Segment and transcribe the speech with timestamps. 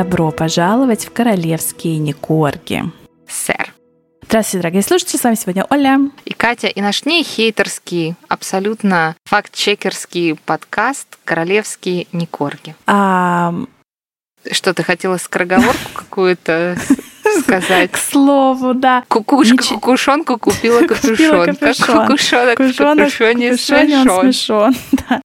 [0.00, 2.84] Добро пожаловать в королевские Никорги.
[3.28, 3.74] Сэр.
[4.22, 6.00] Здравствуйте, дорогие слушатели, с вами сегодня Оля.
[6.24, 12.74] И Катя, и наш не хейтерский, абсолютно факт-чекерский подкаст «Королевские Никорги».
[12.86, 13.52] А,
[14.50, 16.78] Что, ты хотела скороговорку какую-то
[17.42, 17.90] сказать?
[17.92, 19.04] к слову, да.
[19.06, 20.94] Кукушка кукушонку купила Купила
[21.44, 21.44] капюшон.
[21.44, 22.06] Как капюшон.
[22.06, 24.32] кукушонок в Кукушонок, капюшоне смешон.
[24.32, 25.20] смешон, да.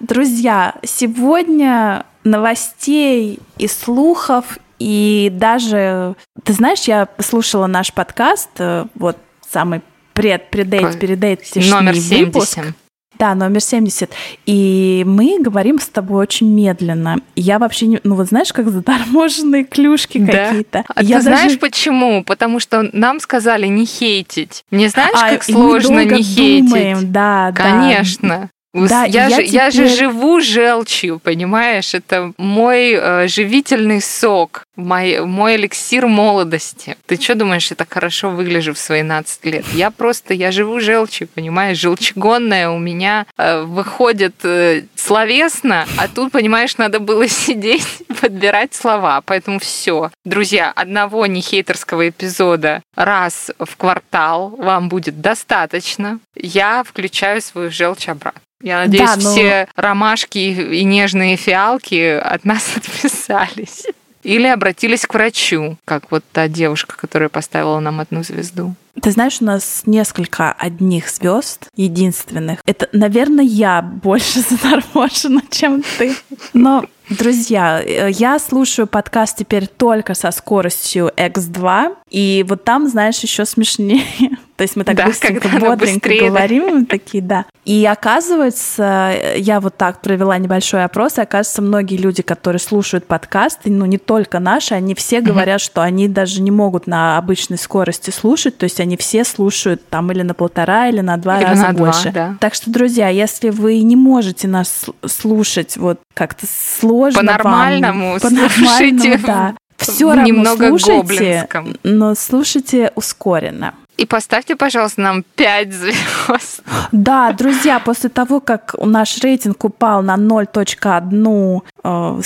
[0.00, 6.14] Друзья, сегодня новостей и слухов, и даже...
[6.44, 9.16] Ты знаешь, я слушала наш подкаст, э, вот
[9.48, 9.80] самый
[10.12, 12.54] пред, предейт, передейт Номер выпуск.
[12.54, 12.74] 70.
[13.18, 14.10] Да, номер 70.
[14.46, 17.18] И мы говорим с тобой очень медленно.
[17.36, 18.00] Я вообще не...
[18.02, 20.48] Ну вот знаешь, как заторможенные клюшки Да.
[20.48, 20.84] какие-то.
[20.88, 22.24] А я ты даже- знаешь почему?
[22.24, 24.64] Потому что нам сказали не хейтить.
[24.72, 26.64] Не знаешь, А, как сложно не хейтить?
[26.66, 27.62] думаем, да, да.
[27.62, 28.28] Конечно.
[28.28, 31.94] Да, я, я же, я же теперь- живу желчью, понимаешь?
[31.94, 36.96] Это мой э, живительный сок, мой, мой эликсир молодости.
[37.06, 39.64] Ты что думаешь, я так хорошо выгляжу в свои 12 лет?
[39.74, 41.78] Я просто, я живу желчью, понимаешь?
[41.78, 47.86] Желчегонная у меня э, выходит э, словесно, а тут, понимаешь, надо было сидеть
[48.20, 49.20] подбирать слова.
[49.24, 50.10] Поэтому все.
[50.24, 56.18] Друзья, одного нехейтерского эпизода раз в квартал вам будет достаточно.
[56.34, 58.40] Я включаю свою желчь обратно.
[58.62, 63.86] Я надеюсь, Да, но- все ромашки и нежные фиалки от нас отписались.
[64.22, 68.74] Или обратились к врачу, как вот та девушка, которая поставила нам одну звезду.
[69.00, 72.60] Ты знаешь, у нас несколько одних звезд, единственных.
[72.66, 76.14] Это, наверное, я больше заторможена, чем ты.
[76.52, 83.18] Но, друзья, э, я слушаю подкаст теперь только со скоростью X2, и вот там, знаешь,
[83.20, 84.04] еще смешнее.
[84.62, 86.26] То есть мы так Да, быстренько, когда бодренько быстрее, да.
[86.28, 87.46] говорим, мы такие, да.
[87.64, 93.72] И оказывается, я вот так провела небольшой опрос, и оказывается, многие люди, которые слушают подкасты,
[93.72, 98.10] ну не только наши, они все говорят, что они даже не могут на обычной скорости
[98.10, 101.62] слушать, то есть они все слушают там или на полтора, или на два Или раза
[101.62, 102.12] на два, больше.
[102.12, 102.36] да.
[102.38, 106.46] Так что, друзья, если вы не можете нас сл- слушать вот как-то
[106.78, 109.54] сложно вам, По-нормальному по-нормальному, слушайте да.
[109.78, 111.76] Все равно немного слушайте, гоблинском.
[111.82, 113.74] но слушайте ускоренно.
[113.98, 116.62] И поставьте, пожалуйста, нам 5 звезд.
[116.92, 122.22] Да, друзья, после того, как наш рейтинг упал на 0.1 э,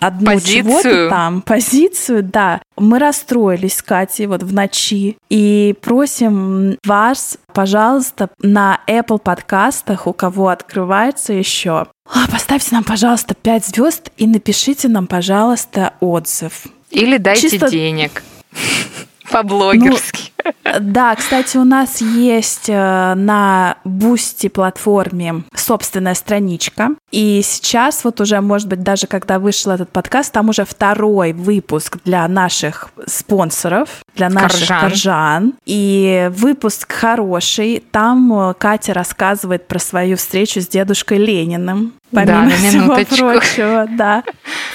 [0.00, 0.64] одну Позицию.
[0.64, 8.30] чего-то там, позицию, да, мы расстроились с Катей вот в ночи и просим вас, пожалуйста,
[8.40, 14.88] на Apple подкастах, у кого открывается еще, а, поставьте нам, пожалуйста, 5 звезд и напишите
[14.88, 16.66] нам, пожалуйста, отзыв.
[16.90, 18.22] Или дайте Чисто- денег.
[19.30, 20.32] По-блогерски.
[20.80, 26.90] Да, кстати, у нас есть э, на Бусти платформе собственная страничка.
[27.10, 31.98] И сейчас, вот уже, может быть, даже когда вышел этот подкаст, там уже второй выпуск
[32.04, 34.80] для наших спонсоров, для наших Коржан.
[34.80, 35.52] коржан.
[35.66, 37.84] И выпуск хороший.
[37.90, 41.92] Там э, Катя рассказывает про свою встречу с дедушкой Лениным.
[42.10, 44.22] Да, Помимо на всего прочего, да.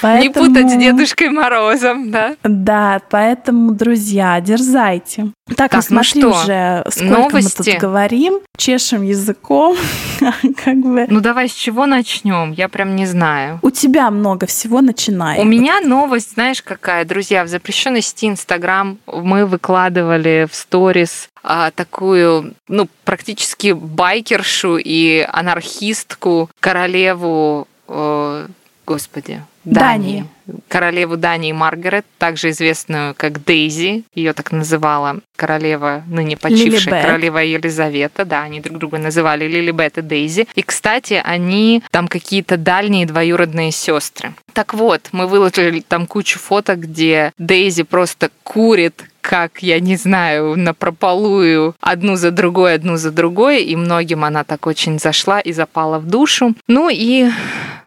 [0.02, 2.36] Не путать с Поэтому- Дедушкой Морозом, да?
[2.42, 5.28] да, поэтому, друзья, дерзайте.
[5.56, 7.72] Так, Так, ну ну смотри что, уже, сколько мы новости?
[7.72, 9.76] тут говорим, чешем языком,
[10.64, 11.06] как бы.
[11.08, 12.52] Ну давай с чего начнем?
[12.52, 13.58] Я прям не знаю.
[13.62, 15.38] У тебя много всего начинай.
[15.40, 21.70] У меня новость, знаешь, какая, друзья, в запрещенной сети Инстаграм мы выкладывали в сторис а,
[21.70, 28.46] такую, ну, практически байкершу и анархистку, королеву, э,
[28.86, 30.26] господи, Дании.
[30.68, 37.04] Королеву Дании Маргарет, также известную как Дейзи, ее так называла королева, ныне почившая Лилибет.
[37.04, 40.48] королева Елизавета, да, они друг друга называли Лилибет и Дейзи.
[40.54, 44.34] И, кстати, они там какие-то дальние двоюродные сестры.
[44.52, 50.56] Так вот, мы выложили там кучу фоток, где Дейзи просто курит как, я не знаю,
[50.56, 55.52] на прополую одну за другой, одну за другой, и многим она так очень зашла и
[55.52, 56.54] запала в душу.
[56.66, 57.28] Ну и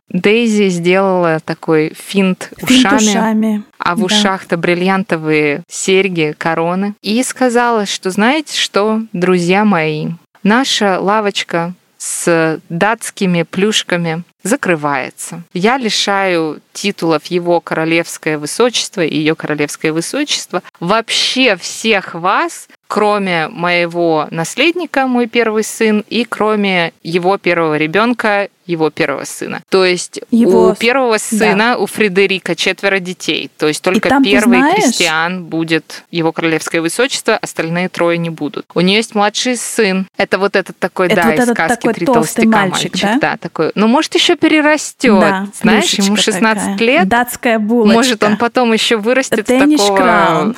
[0.10, 3.64] Дейзи сделала такой финт Финт ушами, ушами.
[3.80, 4.06] а в да.
[4.06, 6.94] ушах-то бриллиантовые серьги, короны.
[7.02, 10.10] И сказала, что знаете что, друзья мои,
[10.44, 15.44] наша лавочка с датскими плюшками закрывается.
[15.54, 24.28] Я лишаю титулов его королевское высочество и ее королевское высочество вообще всех вас, кроме моего
[24.30, 29.62] наследника, мой первый сын, и кроме его первого ребенка, его первого сына.
[29.70, 30.70] То есть его...
[30.70, 31.78] у первого сына, да.
[31.78, 33.50] у Фредерика четверо детей.
[33.58, 34.84] То есть только там, первый знаешь...
[34.84, 38.66] Кристиан будет его королевское высочество, остальные трое не будут.
[38.74, 40.08] У нее есть младший сын.
[40.18, 43.02] Это вот этот такой, это да, вот из этот сказки такой «Три толстяка мальчик», мальчик».
[43.02, 43.18] Да?
[43.20, 43.72] да, такой.
[43.76, 45.20] Ну, может, еще перерастет.
[45.20, 46.88] Да, Знаешь, ему 16 такая.
[46.88, 47.08] лет.
[47.08, 47.94] Датская булочка.
[47.94, 50.56] Может, он потом еще вырастет в такого Краун.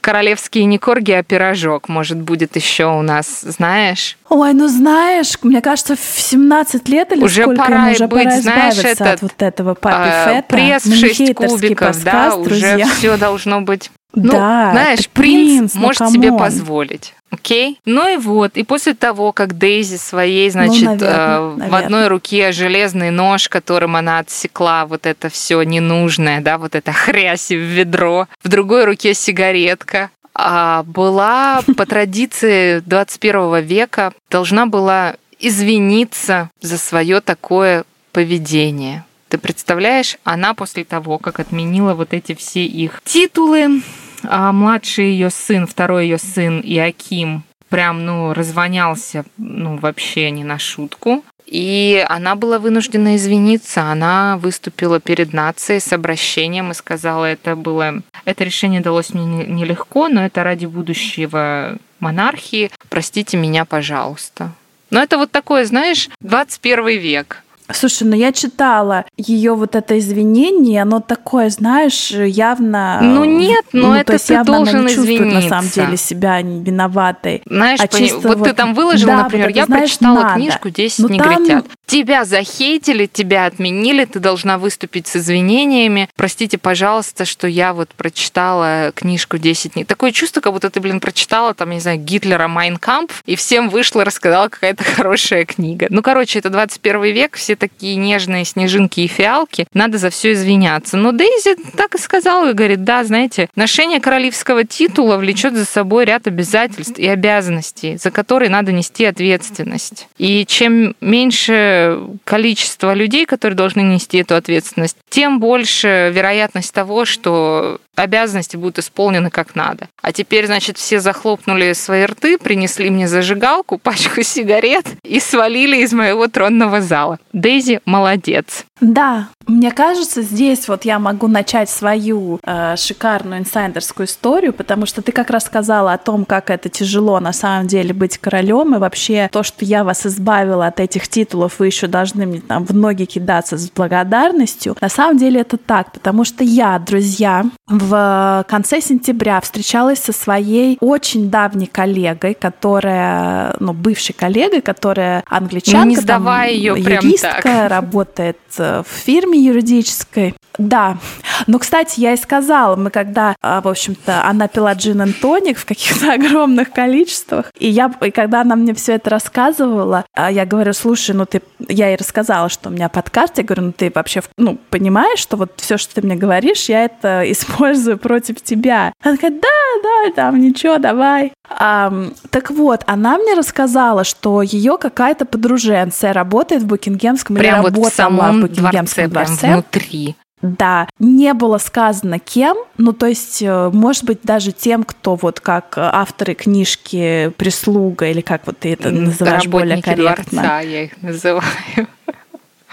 [0.00, 1.88] Королевский не корги, а пирожок.
[1.88, 4.16] Может, будет еще у нас, знаешь?
[4.28, 8.40] Ой, ну знаешь, мне кажется, в 17 лет или уже сколько пора уже быть, пора
[8.40, 10.48] знаешь, этот, от вот этого puppy э, fat а.
[10.48, 12.86] Пресс в 6 кубиков, да, уже друзья.
[12.86, 13.90] все должно быть.
[14.14, 16.38] Ну, да, знаешь, принц, принц, ну, может себе come on.
[16.40, 17.14] позволить.
[17.30, 17.80] Окей?
[17.84, 21.80] Ну и вот, и после того, как Дейзи своей, значит, Ну, наверное, э, в наверное.
[21.80, 27.48] одной руке железный нож, которым она отсекла вот это все ненужное, да, вот это хрясь
[27.50, 36.50] в ведро, в другой руке сигаретка, а была по традиции 21 века должна была извиниться
[36.60, 39.04] за свое такое поведение.
[39.28, 43.82] Ты представляешь, она после того, как отменила вот эти все их титулы,
[44.28, 50.58] а младший ее сын, второй ее сын Иаким, прям, ну, развонялся, ну, вообще не на
[50.58, 51.24] шутку.
[51.46, 53.82] И она была вынуждена извиниться.
[53.82, 58.02] Она выступила перед нацией с обращением и сказала, это было...
[58.24, 62.70] Это решение далось мне не- нелегко, но это ради будущего монархии.
[62.88, 64.52] Простите меня, пожалуйста.
[64.90, 67.42] Но это вот такое, знаешь, 21 век.
[67.72, 72.98] Слушай, ну я читала ее вот это извинение, оно такое, знаешь, явно...
[73.02, 75.64] Ну нет, но ну, это то есть ты явно она должен не чувствует на самом
[75.66, 75.84] извиниться.
[75.84, 77.42] деле себя не виноватой.
[77.46, 79.90] Знаешь, А пони- чисто вот, ты вот- там выложил, да, например, вот это, я знаешь,
[79.90, 80.34] прочитала надо.
[80.34, 81.66] книжку «10 Ну, там- негритят».
[81.86, 86.08] Тебя захейтили, тебя отменили, ты должна выступить с извинениями.
[86.16, 89.84] Простите, пожалуйста, что я вот прочитала книжку «10 дней».
[89.84, 93.68] Такое чувство, как будто ты, блин, прочитала там, не знаю, Гитлера «Майн Кампф», и всем
[93.68, 95.86] вышла рассказала какая-то хорошая книга.
[95.90, 100.96] Ну, короче, это 21 век, все такие нежные снежинки и фиалки, надо за все извиняться.
[100.96, 106.04] Но Дейзи так и сказала, и говорит, да, знаете, ношение королевского титула влечет за собой
[106.04, 110.08] ряд обязательств и обязанностей, за которые надо нести ответственность.
[110.18, 117.80] И чем меньше количество людей, которые должны нести эту ответственность, тем больше вероятность того, что
[117.94, 119.88] обязанности будут исполнены как надо.
[120.02, 125.92] А теперь, значит, все захлопнули свои рты, принесли мне зажигалку, пачку сигарет и свалили из
[125.92, 127.18] моего тронного зала.
[127.32, 128.64] Дейзи молодец.
[128.80, 135.02] Да, мне кажется, здесь вот я могу начать свою э, шикарную инсайдерскую историю, потому что
[135.02, 138.78] ты как раз сказала о том, как это тяжело на самом деле быть королем, и
[138.78, 142.74] вообще то, что я вас избавила от этих титулов, вы еще должны мне там в
[142.74, 144.76] ноги кидаться с благодарностью.
[144.80, 150.78] На самом деле это так, потому что я, друзья, в конце сентября встречалась со своей
[150.80, 157.42] очень давней коллегой, которая, ну, бывшей коллегой, которая англичанка, Не там, сдавай её прям юристка,
[157.42, 157.70] так.
[157.70, 160.34] работает э, в фирме юридической.
[160.58, 160.98] Да.
[161.46, 165.58] Но, кстати, я и сказала, мы когда, а, в общем-то, она пила джин и тоник
[165.58, 170.46] в каких-то огромных количествах, и я, и когда она мне все это рассказывала, а, я
[170.46, 173.90] говорю, слушай, ну ты, я ей рассказала, что у меня подкаст, я говорю, ну ты
[173.94, 178.92] вообще, ну, понимаешь, что вот все, что ты мне говоришь, я это использую против тебя.
[179.02, 181.32] Она такая, да, да, там, ничего, давай.
[181.48, 187.62] Ам, так вот, она мне рассказала, что ее какая-то подруженция работает в Букингемском Прям или
[187.62, 189.40] вот в работала самом в Букингемском дворце, дворце.
[189.40, 190.16] прям внутри.
[190.44, 195.40] Да, не было сказано кем, ну то есть, э, может быть, даже тем, кто вот
[195.40, 200.42] как авторы книжки «Прислуга» или как вот ты это называешь более Работники корректно.
[200.42, 201.88] дворца, я их называю.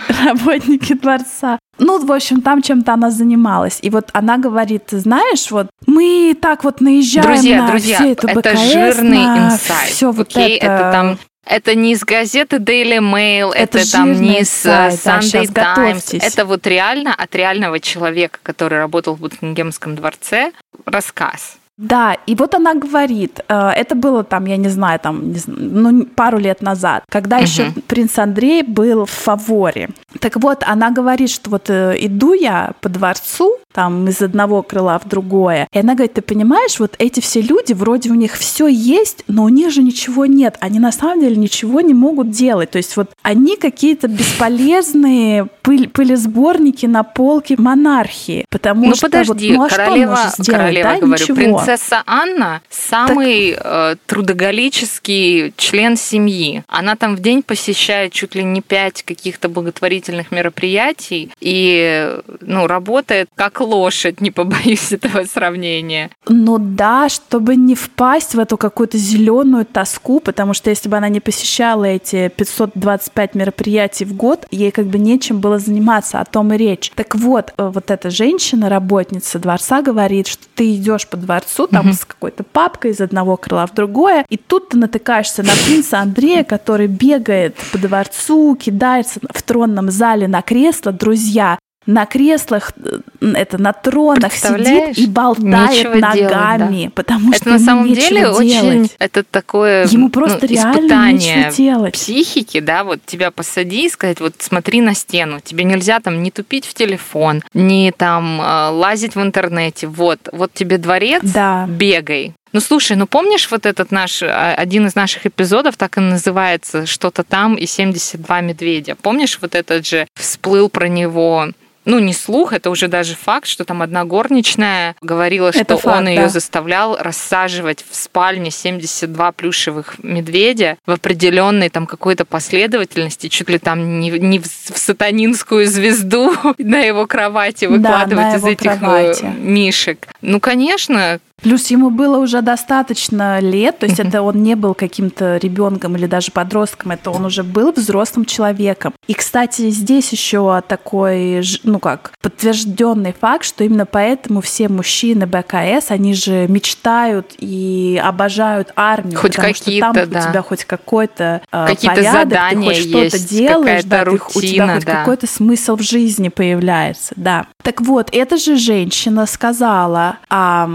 [0.26, 1.60] Работники дворца.
[1.78, 3.80] Ну, в общем, там чем-то она занималась.
[3.82, 8.28] И вот она говорит, знаешь, вот мы так вот наезжаем Друзья, на друзья, все это
[8.28, 9.90] это БКС, жирный на инсайт.
[9.90, 10.58] Все вот окей?
[10.58, 10.66] это.
[10.66, 15.20] это там это не из газеты Daily Mail, это, Это там не э, сайт, да,
[15.20, 16.24] Sunday щас Times.
[16.24, 20.52] Это вот реально от реального человека, который работал в Букингемском дворце,
[20.86, 21.58] рассказ.
[21.78, 25.56] Да, и вот она говорит, э, это было там, я не знаю, там, не зн-
[25.58, 27.46] ну, пару лет назад, когда Мгм.
[27.46, 29.90] еще принц Андрей был в фаворе.
[30.20, 35.00] Так вот, она говорит, что вот э, иду я по дворцу, там из одного крыла
[35.00, 38.68] в другое, и она говорит, ты понимаешь, вот эти все люди, вроде у них все
[38.68, 42.72] есть, но у них же ничего нет, они на самом деле ничего не могут делать,
[42.72, 49.56] то есть вот они какие-то бесполезные пыль, пылесборники на полке монархии, потому ну что подожди,
[49.56, 51.61] вот, ну а что он королева, может сделать, королева, да, говорю, ничего.
[51.66, 56.64] Принцесса Анна самый э, трудоголический член семьи.
[56.68, 63.30] Она там в день посещает чуть ли не пять каких-то благотворительных мероприятий и ну работает
[63.36, 66.10] как лошадь, не побоюсь этого сравнения.
[66.28, 71.10] Ну да, чтобы не впасть в эту какую-то зеленую тоску, потому что если бы она
[71.10, 76.54] не посещала эти 525 мероприятий в год, ей как бы нечем было заниматься, о том
[76.54, 76.92] и речь.
[76.96, 81.88] Так вот, э, вот эта женщина, работница дворца, говорит, что ты идешь по дворцу, там
[81.88, 81.94] угу.
[81.94, 86.44] с какой-то папкой из одного крыла в другое, и тут ты натыкаешься на принца Андрея,
[86.44, 93.00] который бегает по дворцу, кидается в тронном зале на кресло, друзья, на креслах, э,
[93.34, 96.92] это на тронах сидит и болтает нечего ногами, делать, да.
[96.94, 98.38] потому это что на самом деле делать.
[98.38, 101.94] очень это такое ему просто ну, реально испытание делать.
[101.94, 106.30] психики, да, вот тебя посади и сказать, вот смотри на стену, тебе нельзя там не
[106.30, 111.66] тупить в телефон, не там э, лазить в интернете, вот, вот тебе дворец, да.
[111.68, 116.02] бегай, ну слушай, ну помнишь вот этот наш, а, один из наших эпизодов так и
[116.02, 118.96] называется «Что-то там» и «72 медведя».
[118.96, 121.48] Помнишь вот этот же всплыл про него
[121.86, 126.08] ну, не слух, это уже даже факт, что там одна горничная говорила, что факт, он
[126.08, 133.58] ее заставлял рассаживать в спальне 72 плюшевых медведя в определенной там какой-то последовательности, чуть ли
[133.58, 138.78] там не, не в, в сатанинскую звезду на его кровати выкладывать да, из этих э,
[138.78, 139.26] кровати.
[139.40, 140.08] мишек.
[140.22, 145.38] Ну, конечно, Плюс ему было уже достаточно лет, то есть это он не был каким-то
[145.38, 148.94] ребенком или даже подростком, это он уже был взрослым человеком.
[149.08, 155.90] И, кстати, здесь еще такой, ну как, подтвержденный факт, что именно поэтому все мужчины БКС,
[155.90, 160.04] они же мечтают и обожают армию, хоть потому что там да.
[160.04, 164.38] у тебя хоть какой-то э, какие-то порядок, задания ты хоть что-то делаешь, да, рутина, ты,
[164.38, 164.96] у тебя хоть да.
[165.00, 167.48] какой-то смысл в жизни появляется, да.
[167.64, 170.70] Так вот, эта же женщина сказала, а,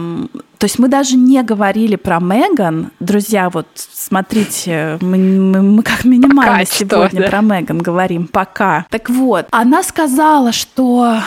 [0.59, 2.91] то есть мы даже не говорили про Меган.
[3.01, 7.29] Друзья, вот смотрите, мы, мы, мы как минимально пока сегодня что, да?
[7.29, 8.87] про Меган говорим, пока.
[8.91, 11.19] Так вот, она сказала, что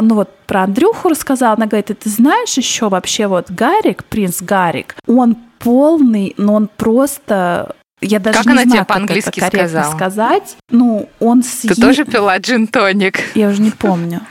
[0.00, 4.94] ну вот про Андрюху рассказала, она говорит, ты знаешь еще вообще вот Гарик, принц Гарик,
[5.06, 9.92] он полный, но он просто я даже как не она знаю, тебе по-английски сказала?
[9.92, 10.56] сказать.
[10.70, 11.74] Ну, он съел...
[11.74, 13.20] Ты тоже пила джин-тоник?
[13.36, 14.22] Я уже не помню.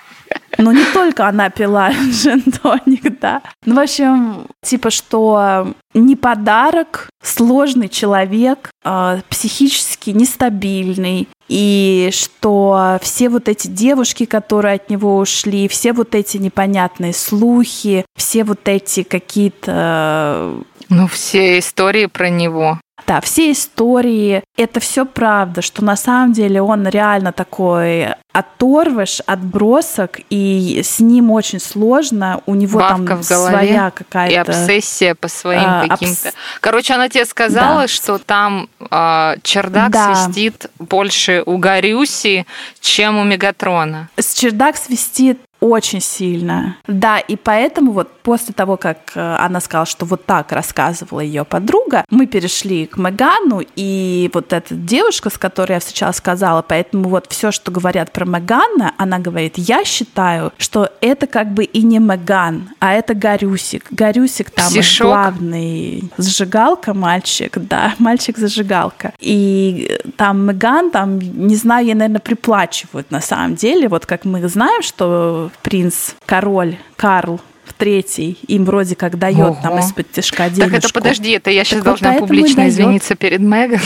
[0.62, 3.42] Но не только она пила джин-тоник, да.
[3.66, 13.28] Ну, в общем, типа, что не подарок, сложный человек, э, психически нестабильный, и что все
[13.28, 19.04] вот эти девушки, которые от него ушли, все вот эти непонятные слухи, все вот эти
[19.04, 20.64] какие-то...
[20.92, 22.78] Ну, все истории про него.
[23.08, 30.20] Да, все истории, это все правда, что на самом деле он реально такой оторвыш, отбросок,
[30.30, 32.42] и с ним очень сложно.
[32.46, 34.34] У него Бабка там в голове своя какая-то...
[34.34, 36.30] И обсессия по своим а, каким-то...
[36.30, 36.38] Абс...
[36.60, 37.88] Короче, она тебе сказала, да.
[37.88, 40.16] что там э, чердак да.
[40.16, 42.46] свистит больше у Гарюси,
[42.82, 44.10] чем у Мегатрона.
[44.18, 46.76] С чердак свистит очень сильно.
[46.88, 51.46] Да, и поэтому вот после того, как э, она сказала, что вот так рассказывала ее
[51.46, 57.10] подруга, мы перешли к Мегану, и вот эта девушка, с которой я сначала сказала, поэтому
[57.10, 61.84] вот все, что говорят про Мегана, она говорит, я считаю, что это как бы и
[61.84, 63.86] не Меган, а это Гарюсик.
[63.92, 65.08] Гарюсик там Псишок.
[65.08, 69.14] главный зажигалка мальчик, да, мальчик-зажигалка.
[69.20, 74.48] И там Меган, там, не знаю, ей, наверное, приплачивают на самом деле, вот как мы
[74.48, 77.40] знаем, что принц, король Карл
[77.82, 80.70] третий им вроде как дает нам из-под тяжка денежку.
[80.70, 83.80] Так это подожди, это я сейчас так должна вот публично извиниться перед Меган.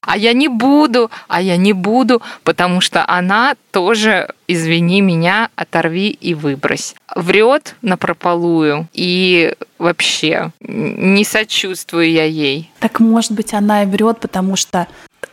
[0.00, 6.08] А я не буду, а я не буду, потому что она тоже, извини меня, оторви
[6.08, 6.94] и выбрось.
[7.14, 12.70] Врет на прополую и вообще не сочувствую я ей.
[12.78, 14.86] Так может быть она и врет, потому что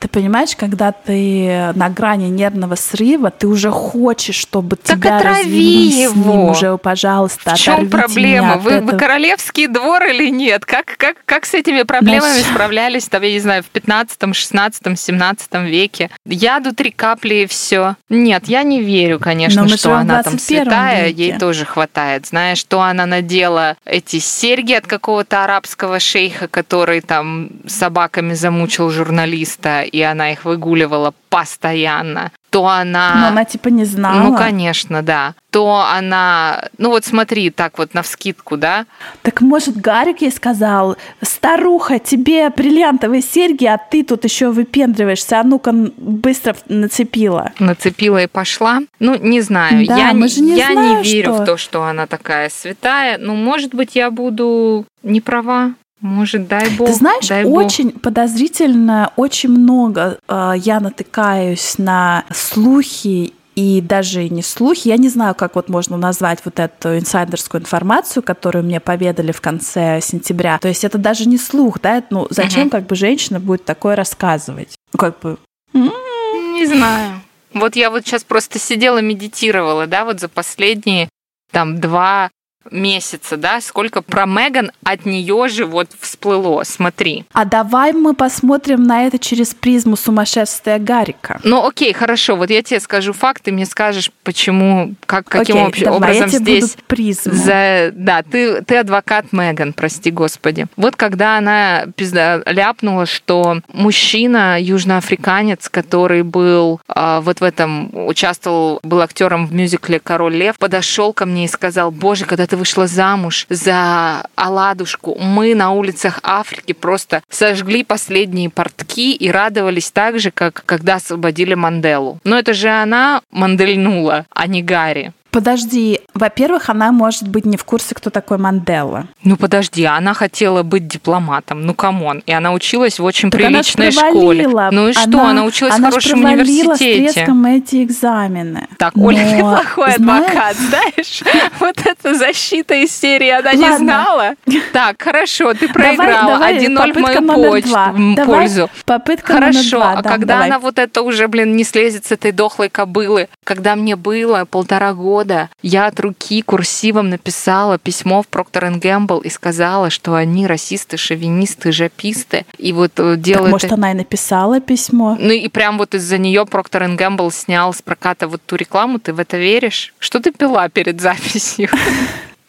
[0.06, 6.04] ты понимаешь, когда ты на грани нервного срыва, ты уже хочешь, чтобы так тебя развели
[6.04, 6.14] его.
[6.14, 8.58] с ним уже, пожалуйста, В чем проблема?
[8.58, 10.64] Вы, вы королевский двор или нет?
[10.64, 12.46] Как, как, как с этими проблемами Знаешь...
[12.46, 16.12] справлялись, там, я не знаю, в 15, 16, 17 веке?
[16.26, 17.96] Яду три капли и все.
[18.10, 21.30] Нет, я не верю, конечно, что она там святая, веке.
[21.30, 22.28] ей тоже хватает.
[22.28, 29.84] Знаешь, что она надела эти серьги от какого-то арабского шейха, который там собаками замучил журналиста,
[29.96, 33.16] и она их выгуливала постоянно, то она...
[33.16, 34.20] Но она типа не знала.
[34.20, 35.36] Ну, конечно, да.
[35.52, 36.66] То она...
[36.78, 38.86] Ну вот смотри, так вот навскидку, да?
[39.22, 45.44] Так может Гарик ей сказал, старуха, тебе бриллиантовые серьги, а ты тут еще выпендриваешься, а
[45.44, 47.54] ну-ка быстро нацепила.
[47.60, 48.82] Нацепила и пошла?
[49.00, 49.88] Ну, не знаю.
[49.88, 51.44] Да, я мы же не я знаем, не верю что...
[51.44, 53.18] в то, что она такая святая.
[53.18, 55.74] Ну, может быть, я буду не права.
[56.06, 56.88] Может, дай бог.
[56.88, 58.02] Ты знаешь, дай очень бог.
[58.04, 64.88] подозрительно, очень много э, я натыкаюсь на слухи и даже не слухи.
[64.88, 69.42] Я не знаю, как вот можно назвать вот эту инсайдерскую информацию, которую мне поведали в
[69.42, 70.60] конце сентября.
[70.60, 72.04] То есть это даже не слух, да?
[72.12, 72.70] Ну, зачем угу.
[72.70, 74.76] как бы женщина будет такое рассказывать?
[74.94, 75.38] Ну, как бы...
[75.74, 77.22] Не знаю.
[77.52, 81.10] Вот я вот сейчас просто сидела, медитировала, да, вот за последние
[81.52, 82.30] там два
[82.72, 87.26] месяца, да, сколько про Меган от нее же вот всплыло, смотри.
[87.34, 91.40] А давай мы посмотрим на это через призму сумасшествия Гарика.
[91.44, 95.68] Ну окей, хорошо, вот я тебе скажу факт, ты мне скажешь, почему, как, каким окей,
[95.68, 95.80] общ...
[95.82, 96.72] давай, образом я здесь...
[96.72, 97.34] Буду призму.
[97.34, 97.92] За...
[97.94, 100.68] Да, ты, ты адвокат Меган, прости господи.
[100.76, 102.42] Вот когда она пизда...
[102.46, 110.00] ляпнула, что мужчина, южноафриканец, который был э, вот в этом, участвовал, был актером в мюзикле
[110.00, 115.18] «Король лев», подошел ко мне и сказал, боже, когда ты ты вышла замуж за оладушку,
[115.20, 121.54] мы на улицах Африки просто сожгли последние портки и радовались так же, как когда освободили
[121.54, 122.20] Манделу.
[122.24, 125.12] Но это же она мандельнула, а не Гарри.
[125.36, 129.08] Подожди, во-первых, она может быть не в курсе, кто такой Мандела.
[129.26, 133.42] Ну подожди, она хотела быть дипломатом, ну come on, и она училась в очень так
[133.42, 134.48] приличной школе.
[134.72, 137.26] Ну и что, она, она училась она в хорошем университете.
[137.28, 138.70] Она эти экзамены.
[138.78, 140.30] Так, Но, Оля, ты плохой знаешь...
[140.30, 141.24] адвокат, знаешь?
[141.60, 144.36] Вот эта защита из серии она не знала.
[144.72, 146.50] Так, хорошо, ты проиграла.
[146.50, 148.70] 1-0 в мою пользу.
[148.86, 153.28] Попытка Хорошо, а когда она вот это уже, блин, не слезет с этой дохлой кобылы,
[153.44, 159.24] когда мне было полтора года, года я от руки курсивом написала письмо в Procter Gamble
[159.24, 162.46] и сказала, что они расисты, шовинисты, жаписты.
[162.58, 163.46] И вот э, делают...
[163.46, 165.18] Так, может, она и написала письмо?
[165.20, 169.00] Ну и прям вот из-за нее Procter Gamble снял с проката вот ту рекламу.
[169.00, 169.94] Ты в это веришь?
[170.00, 171.70] Что ты пила перед записью?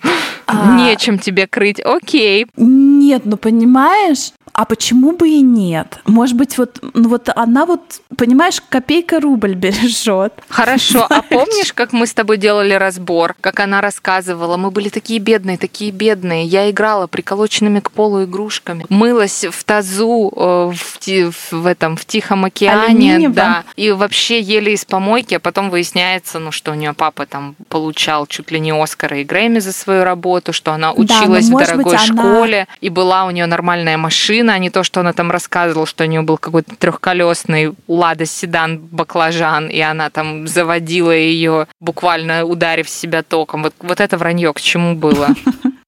[0.49, 0.77] А...
[0.77, 1.81] Нечем тебе крыть.
[1.81, 2.47] Окей.
[2.57, 5.99] Нет, ну понимаешь, а почему бы и нет?
[6.07, 10.33] Может быть, вот, ну вот она вот, понимаешь, копейка рубль бережет.
[10.49, 15.21] Хорошо, а помнишь, как мы с тобой делали разбор, как она рассказывала, мы были такие
[15.21, 16.47] бедные, такие бедные.
[16.47, 22.47] Я играла приколоченными к полу игрушками, мылась в тазу э, в, в этом в Тихом
[22.47, 27.27] океане, да, и вообще ели из помойки, а потом выясняется, ну что у нее папа
[27.27, 31.57] там получал чуть ли не Оскара и Грэмми за свою работу, что она училась да,
[31.57, 32.77] в дорогой быть, школе она...
[32.81, 36.05] и была у нее нормальная машина машина, а не то, что она там рассказывала, что
[36.05, 42.89] у нее был какой-то трехколесный Лада седан баклажан, и она там заводила ее, буквально ударив
[42.89, 43.63] себя током.
[43.63, 45.29] Вот, вот это вранье к чему было?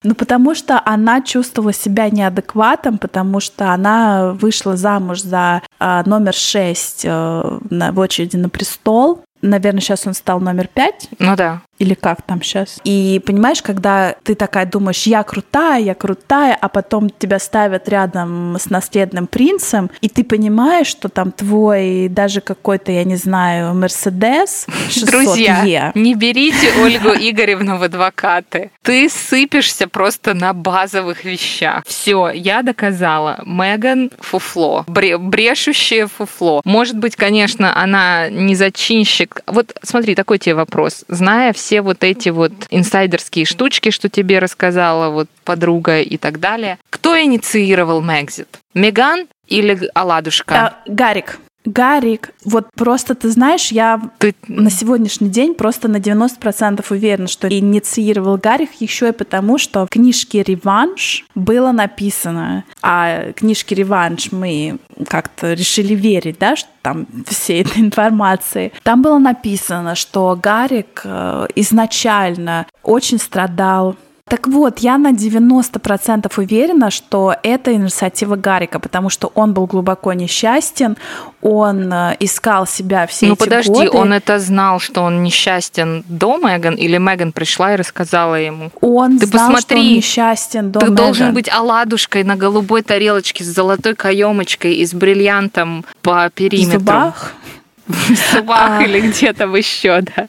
[0.04, 6.34] Ну, потому что она чувствовала себя неадекватом, потому что она вышла замуж за э, номер
[6.34, 9.24] шесть э, на, в очереди на престол.
[9.42, 11.08] Наверное, сейчас он стал номер пять.
[11.18, 12.80] Ну да или как там сейчас.
[12.84, 18.56] И понимаешь, когда ты такая думаешь, я крутая, я крутая, а потом тебя ставят рядом
[18.58, 24.66] с наследным принцем, и ты понимаешь, что там твой даже какой-то, я не знаю, Мерседес
[24.90, 25.92] 600 Друзья, е.
[25.94, 28.70] не берите Ольгу Игоревну в адвокаты.
[28.82, 31.84] Ты сыпешься просто на базовых вещах.
[31.86, 33.40] Все, я доказала.
[33.44, 34.84] Меган фуфло.
[34.86, 36.62] Бре брешущее фуфло.
[36.64, 39.42] Может быть, конечно, она не зачинщик.
[39.46, 41.04] Вот смотри, такой тебе вопрос.
[41.08, 46.40] Зная все все вот эти вот инсайдерские штучки, что тебе рассказала вот подруга и так
[46.40, 46.78] далее.
[46.88, 48.58] Кто инициировал Мэгзит?
[48.72, 50.54] Меган или Аладушка?
[50.54, 51.38] А, Гарик.
[51.68, 54.34] Гарик, вот просто ты знаешь, я ты...
[54.48, 59.90] на сегодняшний день просто на 90% уверена, что инициировал Гарик еще и потому, что в
[59.90, 64.78] книжке «Реванш» было написано, а книжке «Реванш» мы
[65.08, 68.72] как-то решили верить, да, что там всей этой информации.
[68.82, 73.96] Там было написано, что Гарик э, изначально очень страдал
[74.28, 80.12] так вот, я на 90% уверена, что это инициатива Гарика, потому что он был глубоко
[80.12, 80.96] несчастен,
[81.40, 83.90] он э, искал себя все ну, эти подожди, годы.
[83.90, 88.70] он это знал, что он несчастен до Меган, или Меган пришла и рассказала ему?
[88.80, 90.96] Он Ты знал, посмотри, что он несчастен до Ты Меган.
[90.96, 96.78] должен быть оладушкой на голубой тарелочке с золотой каемочкой и с бриллиантом по периметру.
[96.78, 97.32] В зубах?
[97.86, 98.82] В зубах а.
[98.82, 100.28] или где-то еще, да.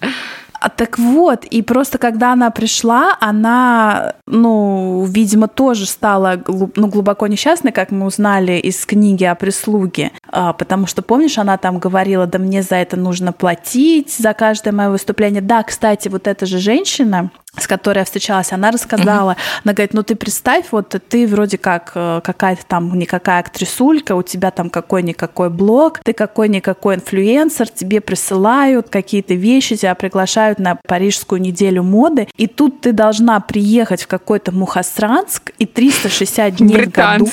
[0.60, 7.28] А так вот, и просто когда она пришла, она, ну, видимо, тоже стала ну, глубоко
[7.28, 10.12] несчастной, как мы узнали из книги о прислуге.
[10.32, 14.72] А, потому что, помнишь, она там говорила, да мне за это нужно платить, за каждое
[14.72, 15.42] мое выступление.
[15.42, 19.62] Да, кстати, вот эта же женщина, с которой я встречалась, она рассказала, mm-hmm.
[19.64, 24.22] она говорит, ну ты представь, вот ты вроде как э, какая-то там никакая актрисулька, у
[24.22, 31.42] тебя там какой-никакой блог, ты какой-никакой инфлюенсер, тебе присылают какие-то вещи, тебя приглашают на парижскую
[31.42, 37.30] неделю моды, и тут ты должна приехать в какой-то Мухасранск и 360 дней в году,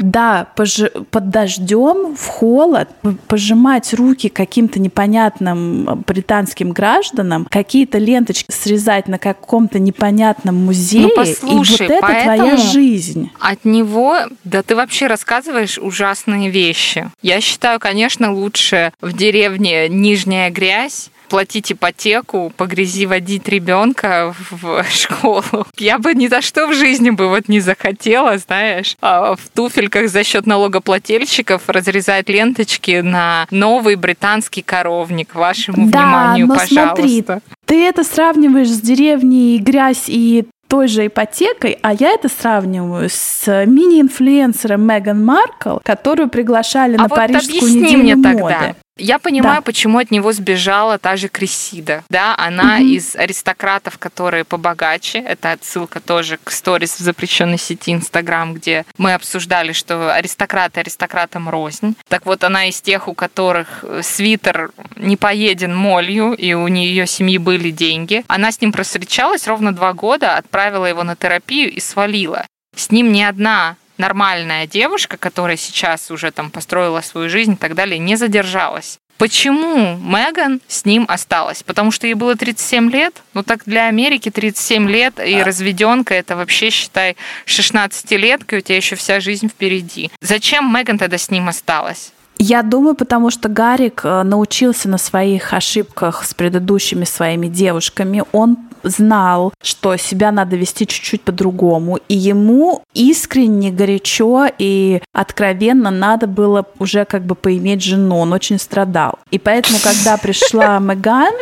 [0.00, 2.88] да, пож- под дождем, в холод,
[3.28, 11.10] пожимать руки каким-то непонятным британским гражданам, какие-то ленточки срезать на как каком-то непонятном музее, ну,
[11.14, 13.30] послушай, и вот это твоя жизнь.
[13.38, 17.10] От него, да ты вообще рассказываешь ужасные вещи.
[17.22, 24.84] Я считаю, конечно, лучше в деревне Нижняя Грязь, платить ипотеку, по грязи водить ребенка в
[24.90, 25.66] школу.
[25.76, 30.08] Я бы ни за что в жизни бы вот не захотела, знаешь, а в туфельках
[30.08, 35.34] за счет налогоплательщиков разрезать ленточки на новый британский коровник.
[35.34, 36.94] Вашему да, вниманию, но пожалуйста.
[36.96, 37.24] Смотри,
[37.66, 43.64] ты это сравниваешь с деревней грязь и той же ипотекой, а я это сравниваю с
[43.66, 48.38] мини-инфлюенсером Меган Маркл, которую приглашали а на вот Парижскую неделю мне моды.
[48.38, 48.76] Тогда.
[48.98, 49.62] Я понимаю, да.
[49.62, 52.02] почему от него сбежала та же Крисида.
[52.08, 52.84] Да, она угу.
[52.84, 55.18] из аристократов, которые побогаче.
[55.18, 61.48] Это отсылка тоже к сторис в запрещенной сети Инстаграм, где мы обсуждали, что аристократы аристократам
[61.48, 61.94] рознь.
[62.08, 67.36] Так вот, она из тех, у которых свитер не поеден молью, и у нее семьи
[67.36, 68.24] были деньги.
[68.28, 72.46] Она с ним просречалась ровно два года, отправила его на терапию и свалила.
[72.74, 77.74] С ним ни одна нормальная девушка, которая сейчас уже там построила свою жизнь и так
[77.74, 78.98] далее, не задержалась.
[79.18, 81.62] Почему Меган с ним осталась?
[81.62, 83.22] Потому что ей было 37 лет?
[83.32, 85.44] Ну так для Америки 37 лет и а.
[85.44, 90.10] разведенка это вообще, считай, 16-летка, у тебя еще вся жизнь впереди.
[90.20, 92.12] Зачем Меган тогда с ним осталась?
[92.38, 98.24] Я думаю, потому что Гарик э, научился на своих ошибках с предыдущими своими девушками.
[98.32, 106.26] Он знал, что себя надо вести чуть-чуть по-другому, и ему искренне, горячо и откровенно надо
[106.26, 108.18] было уже как бы поиметь жену.
[108.18, 109.18] Он очень страдал.
[109.30, 111.32] И поэтому, когда пришла Меган,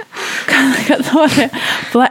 [0.87, 1.50] которая...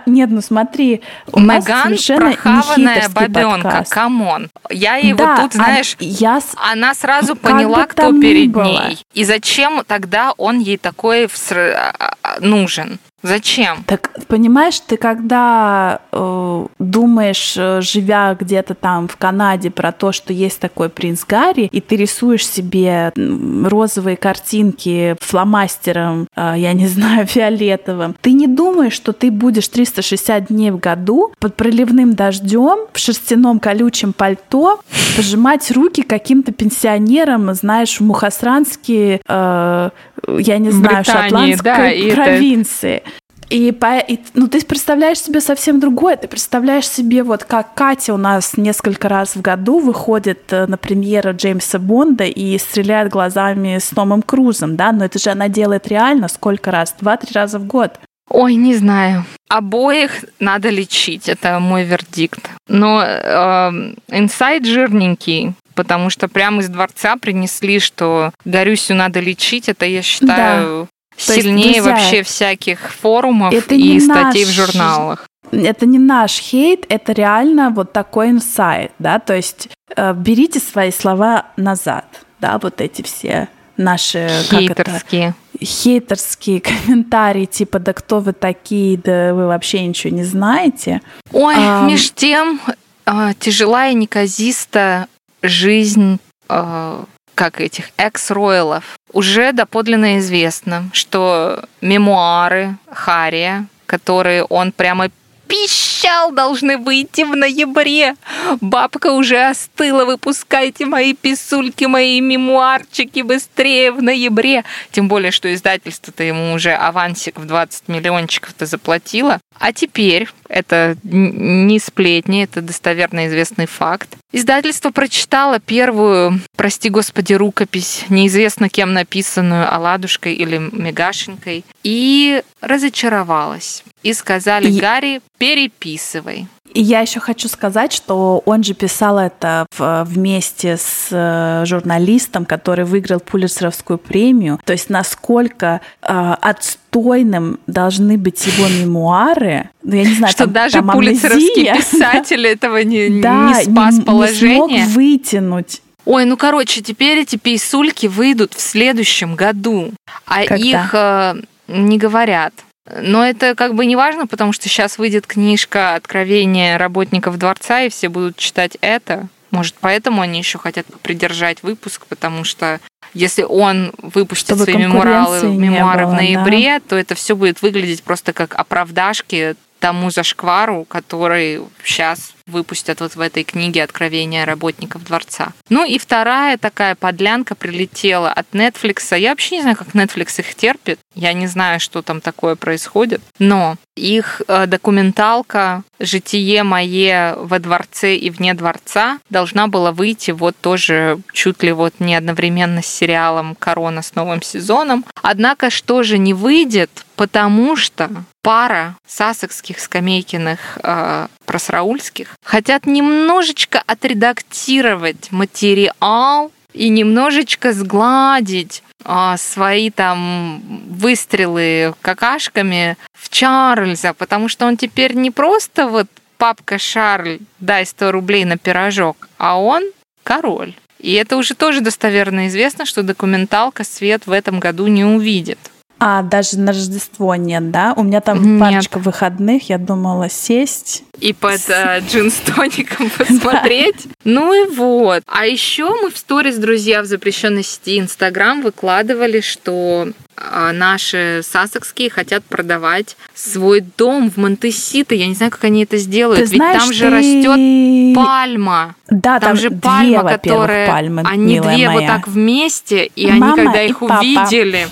[0.06, 4.50] Нет, ну смотри, у совершенно прохаванная бабенка, come on.
[4.70, 6.42] Я его тут, а знаешь, я...
[6.72, 8.73] она сразу поняла, кто перед ней.
[9.14, 11.28] И зачем тогда он ей такой
[11.76, 13.00] а, а, нужен?
[13.24, 13.86] Зачем?
[13.88, 20.34] Так, понимаешь, ты когда э, думаешь, э, живя где-то там в Канаде, про то, что
[20.34, 27.26] есть такой принц Гарри, и ты рисуешь себе розовые картинки фломастером, э, я не знаю,
[27.26, 33.00] фиолетовым, ты не думаешь, что ты будешь 360 дней в году под проливным дождем в
[33.00, 34.82] шерстяном колючем пальто
[35.16, 39.90] пожимать руки каким-то пенсионерам, знаешь, в Мухасранске, э,
[40.28, 41.24] я не знаю, Британии,
[41.56, 42.96] шотландской да, провинции.
[42.98, 43.13] Это...
[43.50, 46.18] И, по, и ну, ты представляешь себе совсем другое.
[46.18, 50.78] Ты представляешь себе, вот как Катя у нас несколько раз в году выходит э, на
[50.78, 54.92] премьеру Джеймса Бонда и стреляет глазами с Томом Крузом, да?
[54.92, 56.96] Но это же она делает реально сколько раз?
[57.00, 58.00] Два-три раза в год.
[58.30, 59.26] Ой, не знаю.
[59.50, 62.50] Обоих надо лечить, это мой вердикт.
[62.68, 69.70] Но э, инсайд жирненький, потому что прямо из дворца принесли, что Горюсю надо лечить.
[69.70, 75.28] Это, я считаю, Сильнее есть, друзья, вообще всяких форумов это и статей наш, в журналах.
[75.52, 80.92] Это не наш хейт, это реально вот такой инсайт, да, то есть э, берите свои
[80.92, 82.06] слова назад,
[82.40, 85.30] да, вот эти все наши хейтерские.
[85.30, 91.02] Это, хейтерские комментарии, типа, да кто вы такие, да вы вообще ничего не знаете.
[91.32, 92.60] Ой, а, меж тем,
[93.06, 95.08] э, тяжела и неказиста
[95.42, 97.04] жизнь э,
[97.36, 105.10] как этих экс-роялов, уже доподлинно известно, что мемуары Хария, которые он прямо
[105.48, 108.16] пищал, должны выйти в ноябре.
[108.60, 114.64] Бабка уже остыла, выпускайте мои писульки, мои мемуарчики быстрее в ноябре.
[114.92, 119.40] Тем более, что издательство-то ему уже авансик в 20 миллиончиков-то заплатило.
[119.60, 128.06] А теперь, это не сплетни, это достоверно известный факт, издательство прочитало первую, прости господи, рукопись,
[128.10, 133.84] неизвестно кем написанную, Аладушкой или Мегашенькой, и разочаровалась.
[134.04, 134.80] И сказали и...
[134.80, 136.48] Гарри, переписывай.
[136.74, 142.46] И я еще хочу сказать, что он же писал это в, вместе с э, журналистом,
[142.46, 144.60] который выиграл Пулитцеровскую премию.
[144.66, 149.70] То есть насколько э, отстойным должны быть его мемуары.
[149.84, 153.98] Ну, я не знаю, что там, даже там пулицеровский писатель этого не, да, не спас
[153.98, 154.80] не, положение.
[154.80, 155.82] Не смог вытянуть.
[156.06, 159.92] Ой, ну короче, теперь эти писульки выйдут в следующем году,
[160.26, 160.56] а Когда?
[160.56, 161.36] их э,
[161.68, 162.54] не говорят.
[162.92, 167.90] Но это как бы не важно, потому что сейчас выйдет книжка «Откровение работников дворца», и
[167.90, 169.28] все будут читать это.
[169.52, 172.80] Может, поэтому они еще хотят придержать выпуск, потому что
[173.14, 176.86] если он выпустит Чтобы свои мемуары, мемуары было, в ноябре, да?
[176.90, 183.20] то это все будет выглядеть просто как оправдашки тому зашквару, который сейчас выпустят вот в
[183.20, 185.54] этой книге «Откровения работников дворца».
[185.70, 189.18] Ну и вторая такая подлянка прилетела от Netflix.
[189.18, 191.00] Я вообще не знаю, как Netflix их терпит.
[191.16, 193.22] Я не знаю, что там такое происходит.
[193.40, 200.56] Но их э, документалка «Житие мое во дворце и вне дворца» должна была выйти вот
[200.60, 205.06] тоже чуть ли вот не одновременно с сериалом «Корона» с новым сезоном.
[205.22, 208.10] Однако что же не выйдет, потому что
[208.42, 220.62] пара сасекских скамейкиных э, просраульских хотят немножечко отредактировать материал и немножечко сгладить а, свои там
[220.88, 228.12] выстрелы какашками в Чарльза, потому что он теперь не просто вот папка Шарль, дай 100
[228.12, 229.84] рублей на пирожок, а он
[230.24, 230.74] король.
[231.00, 235.60] И это уже тоже достоверно известно, что документалка свет в этом году не увидит.
[236.06, 237.94] А, даже на Рождество нет, да?
[237.96, 238.60] У меня там нет.
[238.60, 241.04] парочка выходных, я думала сесть.
[241.22, 244.08] И под э, джин с тоником посмотреть.
[244.26, 245.24] Ну и вот.
[245.28, 252.10] А еще мы в сторис, друзья, в запрещенной сети Инстаграм выкладывали, что а, наши сасекские
[252.10, 255.16] хотят продавать свой дом в Монтесито.
[255.16, 256.40] Я не знаю, как они это сделают.
[256.40, 257.10] Ты Ведь знаешь, там же ты...
[257.12, 258.96] растет пальма.
[259.10, 260.88] Да, там, там же пальма, две, которая...
[260.88, 261.92] Пальмы, они две моя.
[261.92, 264.20] вот так вместе, и Мама они, когда их папа.
[264.20, 264.88] увидели,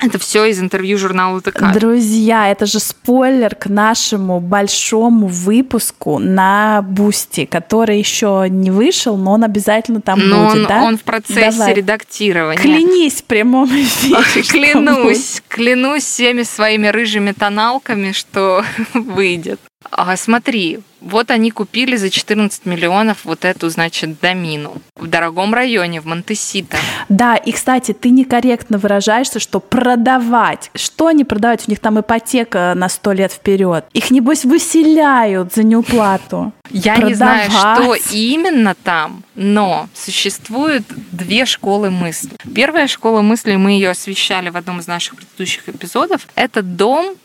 [0.00, 1.72] это все из интервью журнала The Cut.
[1.72, 9.32] Друзья, это же спойлер к нашему большому выпуску на Бусти, который еще не вышел, но
[9.32, 10.82] он обязательно там но будет, он, да?
[10.82, 11.74] Он в процессе Давай.
[11.74, 12.60] редактирования.
[12.60, 14.42] Клянись в прямом эфире.
[14.42, 19.60] Клянусь, клянусь всеми своими рыжими тоналками, что выйдет.
[19.90, 26.00] А, смотри, вот они купили за 14 миллионов вот эту, значит, домину в дорогом районе,
[26.00, 26.76] в Монтесито.
[27.08, 30.70] Да, и, кстати, ты некорректно выражаешься, что продавать.
[30.74, 31.64] Что они продавать?
[31.66, 33.84] У них там ипотека на 100 лет вперед.
[33.92, 36.52] Их, небось, выселяют за неуплату.
[36.70, 37.10] Я продавать.
[37.10, 42.30] не знаю, что именно там, но существует две школы мысли.
[42.54, 47.16] Первая школа мысли, мы ее освещали в одном из наших предыдущих эпизодов, это дом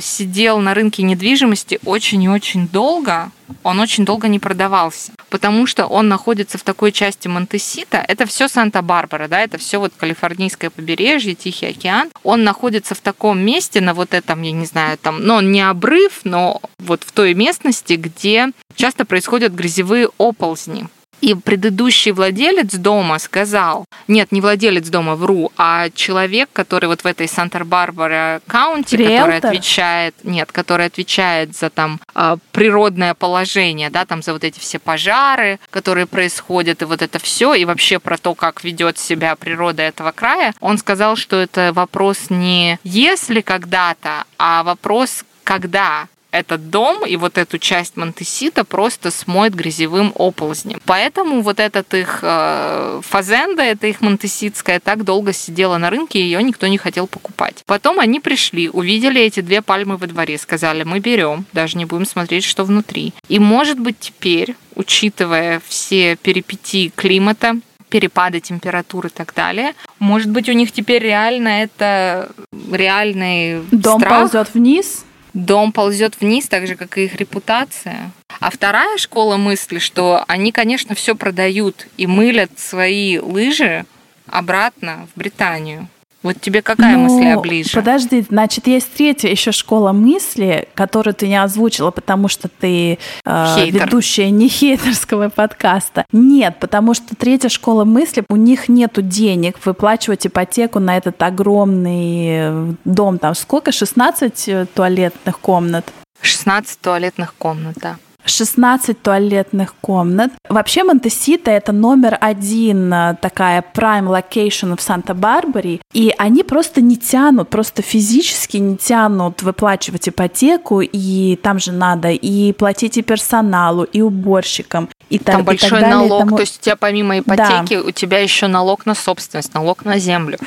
[0.00, 3.30] сидел на рынке недвижимости очень и очень долго,
[3.62, 8.48] он очень долго не продавался, потому что он находится в такой части Монтесита, это все
[8.48, 13.94] Санта-Барбара, да, это все вот калифорнийское побережье, Тихий океан, он находится в таком месте, на
[13.94, 17.94] вот этом, я не знаю, там, но он не обрыв, но вот в той местности,
[17.94, 20.88] где часто происходят грязевые оползни.
[21.20, 27.06] И предыдущий владелец дома сказал, нет, не владелец дома, вру, а человек, который вот в
[27.06, 34.22] этой Санта-Барбара каунти, который отвечает, нет, который отвечает за там а, природное положение, да, там
[34.22, 38.34] за вот эти все пожары, которые происходят, и вот это все, и вообще про то,
[38.34, 44.62] как ведет себя природа этого края, он сказал, что это вопрос не если когда-то, а
[44.62, 50.80] вопрос когда этот дом и вот эту часть Монтесита просто смоет грязевым оползнем.
[50.84, 56.42] Поэтому вот этот их э, фазенда, это их монтеситская, так долго сидела на рынке, ее
[56.42, 57.62] никто не хотел покупать.
[57.66, 62.06] Потом они пришли, увидели эти две пальмы во дворе, сказали, мы берем, даже не будем
[62.06, 63.14] смотреть, что внутри.
[63.28, 67.56] И может быть теперь, учитывая все перипетии климата,
[67.88, 69.72] перепады температуры и так далее.
[69.98, 72.30] Может быть, у них теперь реально это
[72.70, 74.20] реальный Дом страх.
[74.20, 75.05] ползет вниз?
[75.36, 78.10] Дом ползет вниз, так же, как и их репутация.
[78.40, 83.84] А вторая школа мысли, что они, конечно, все продают и мылят свои лыжи
[84.26, 85.88] обратно в Британию.
[86.22, 87.70] Вот тебе какая ну, мысль ближе?
[87.74, 93.70] Подожди, значит, есть третья еще школа мысли, которую ты не озвучила, потому что ты э,
[93.70, 96.04] ведущая не хейтерского подкаста.
[96.12, 102.26] Нет, потому что третья школа мысли, у них нету денег выплачивать ипотеку на этот огромный
[102.28, 103.18] э, дом.
[103.18, 103.70] Там сколько?
[103.70, 105.86] 16 э, туалетных комнат?
[106.22, 107.96] 16 туалетных комнат, да.
[108.28, 110.32] 16 туалетных комнат.
[110.48, 116.96] Вообще Монтесита— это номер один э, такая prime location в Санта-Барбаре, и они просто не
[116.96, 123.84] тянут, просто физически не тянут выплачивать ипотеку, и там же надо и платить и персоналу,
[123.84, 124.88] и уборщикам.
[125.08, 126.36] И там так, большой и так далее, налог, тому...
[126.36, 127.82] то есть у тебя помимо ипотеки, да.
[127.82, 130.38] у тебя еще налог на собственность, налог на землю.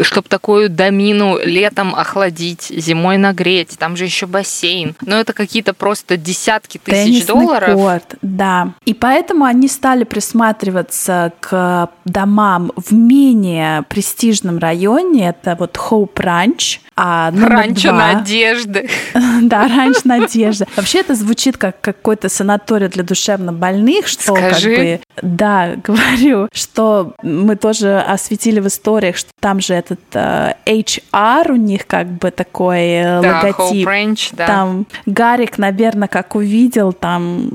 [0.00, 3.76] Чтобы такую домину летом охладить, зимой нагреть.
[3.78, 4.94] Там же еще бассейн.
[5.04, 7.74] Но это какие-то просто десятки тысяч Теннисный долларов.
[7.74, 8.74] корт, да.
[8.84, 15.28] И поэтому они стали присматриваться к домам в менее престижном районе.
[15.28, 16.80] Это вот Хоуп Ранч.
[16.94, 18.88] А Ранчо два- надежды.
[19.42, 20.66] Да, раньше надежда.
[20.76, 24.76] Вообще это звучит как какой-то санаторий для душевно больных, что Скажи.
[24.76, 25.00] как бы,
[25.36, 31.56] да, говорю, что мы тоже осветили в историях, что там же этот э, HR у
[31.56, 33.88] них как бы такой э, Да, Hope логотип.
[33.88, 34.46] Ranch, да.
[34.46, 37.50] Там Гарик, наверное, как увидел, там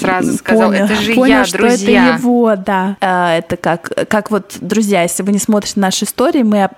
[0.00, 2.08] Сразу сказал, понял, «Это же понял, я, что друзья».
[2.08, 2.96] это его, да.
[3.00, 6.70] Э, Это как, как вот, друзья, если вы не смотрите наши истории, мы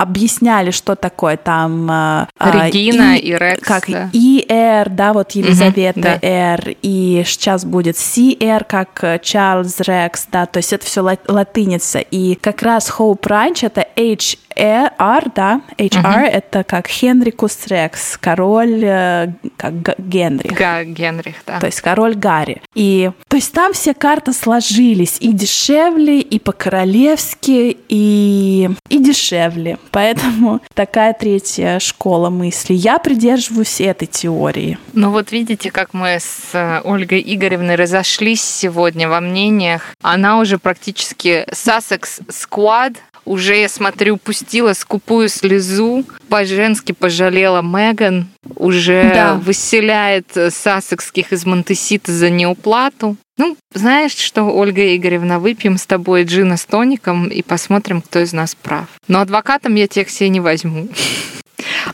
[0.00, 4.08] объясняли, что такое там э, э, Регина и Рекс, как да.
[4.12, 6.18] ИР, да, вот Елизавета да.
[6.22, 11.98] Р, и сейчас будет CR, как э, Чарльз Рекс, да, то есть это все латыница,
[11.98, 19.32] и как раз Hope Ranch это HR, да, HR это как Хенрикус Рекс, король, э,
[19.56, 20.52] как Г- Генрих.
[20.56, 21.60] Га- Генрих, да.
[21.60, 22.62] То есть король Гарри.
[22.74, 29.78] И то есть там все карты сложились и дешевле, и по-королевски, и, и дешевле.
[29.90, 32.74] Поэтому такая третья школа мысли.
[32.74, 34.78] Я придерживаюсь этой теории.
[34.92, 39.94] Ну вот видите, как мы с э, Ольгой Игоревной разошлись сегодня во мнениях.
[40.02, 49.10] Она уже практически Sussex Squad уже, я смотрю, пустила скупую слезу, по-женски пожалела Меган, уже
[49.14, 49.34] Да.
[49.34, 53.16] выселяет э, сассекских из Монтесита за неуплату.
[53.40, 58.34] Ну, знаешь что, Ольга Игоревна, выпьем с тобой джина с тоником и посмотрим, кто из
[58.34, 58.84] нас прав.
[59.08, 60.88] Но адвокатом я тех себе не возьму.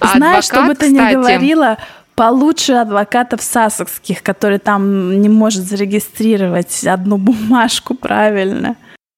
[0.00, 1.78] А Знаешь, что бы адвокат, ты ни говорила,
[2.14, 8.76] получше адвокатов сассекских, который там не может зарегистрировать одну бумажку правильно.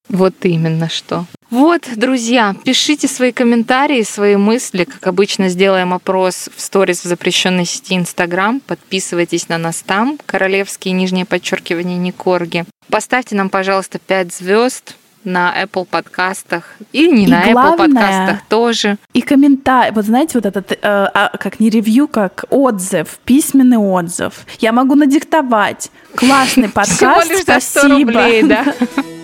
[0.09, 1.27] Вот именно что.
[1.51, 4.85] Вот, друзья, пишите свои комментарии, свои мысли.
[4.85, 8.61] Как обычно, сделаем опрос в сторис в запрещенной сети Инстаграм.
[8.61, 10.19] Подписывайтесь на нас там.
[10.27, 12.65] Королевские нижнее подчеркивание Никорги.
[12.91, 16.77] Поставьте нам, пожалуйста, 5 звезд на Apple подкастах.
[16.93, 18.97] И не И на Apple главное- подкастах тоже.
[19.15, 24.47] И комментарий, вот знаете, вот этот, э, а, как не ревью, как отзыв, письменный отзыв.
[24.61, 25.91] Я могу надиктовать.
[26.15, 28.13] Классный подкаст, Всего лишь за 100 спасибо.
[28.13, 28.65] рублей, да.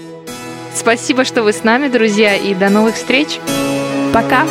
[0.74, 3.38] Спасибо, что вы с нами, друзья, и до новых встреч.
[4.12, 4.44] Пока.